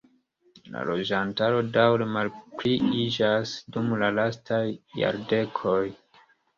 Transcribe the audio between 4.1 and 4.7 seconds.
lastaj